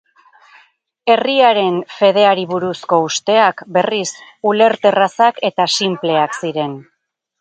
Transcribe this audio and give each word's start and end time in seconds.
Herriaren 1.15 1.75
fedeari 1.97 2.45
buruzko 2.53 2.99
usteak, 3.09 3.61
berriz, 3.77 4.07
ulerterrazak 4.53 5.43
eta 5.51 5.69
sinpleak 5.83 6.39
ziren. 6.41 6.75